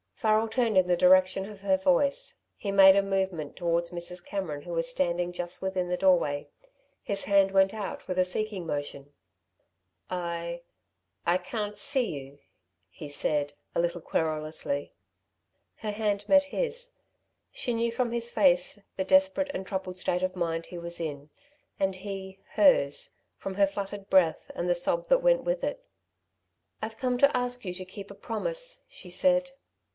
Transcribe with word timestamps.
Farrel 0.15 0.47
turned 0.49 0.77
in 0.77 0.87
the 0.87 0.95
direction 0.97 1.45
of 1.47 1.61
her 1.61 1.77
voice. 1.77 2.35
He 2.55 2.71
made 2.71 2.95
a 2.95 3.03
movement 3.03 3.55
towards 3.55 3.89
Mrs. 3.89 4.23
Cameron, 4.23 4.63
who 4.63 4.73
was 4.73 4.87
standing 4.89 5.31
just 5.31 5.63
within 5.63 5.89
the 5.89 5.97
doorway. 5.97 6.47
His 7.03 7.23
hand 7.25 7.51
went 7.51 7.73
out 7.73 8.07
with 8.07 8.19
a 8.19 8.25
seeking 8.25 8.65
motion. 8.67 9.13
"I... 10.11 10.61
I 11.25 11.37
can't 11.39 11.77
see 11.77 12.15
you," 12.19 12.39
he 12.89 13.09
said, 13.09 13.53
a 13.73 13.79
little 13.79 14.01
querulously. 14.01 14.93
Her 15.77 15.91
hand 15.91 16.27
met 16.29 16.43
his. 16.45 16.93
She 17.51 17.73
knew 17.73 17.91
from 17.91 18.11
his 18.11 18.29
face 18.29 18.79
the 18.97 19.03
desperate 19.05 19.49
and 19.55 19.65
troubled 19.65 19.97
state 19.97 20.23
of 20.23 20.35
mind 20.35 20.67
he 20.67 20.77
was 20.77 20.99
in, 20.99 21.29
and 21.79 21.95
he, 21.95 22.39
hers, 22.53 23.11
from 23.37 23.55
her 23.55 23.67
fluttered 23.67 24.07
breath 24.09 24.49
and 24.55 24.69
the 24.69 24.75
sob 24.75 25.09
that 25.09 25.23
went 25.23 25.43
with 25.43 25.63
it. 25.63 25.83
"I've 26.79 26.97
come 26.97 27.17
to 27.19 27.37
ask 27.37 27.65
you 27.65 27.73
to 27.73 27.85
keep 27.85 28.09
a 28.11 28.15
promise," 28.15 28.83
she 28.87 29.09
said. 29.11 29.51